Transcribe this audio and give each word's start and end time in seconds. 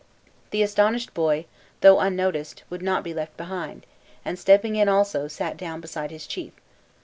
The 0.49 0.63
astonished 0.63 1.13
boy, 1.13 1.45
though 1.81 1.99
unnoticed, 1.99 2.63
would 2.71 2.81
not 2.81 3.03
be 3.03 3.13
left 3.13 3.37
behind, 3.37 3.85
and 4.25 4.39
stepping 4.39 4.75
in 4.75 4.89
also, 4.89 5.27
sat 5.27 5.57
down 5.57 5.79
beside 5.79 6.09
his 6.09 6.25
chief. 6.25 6.53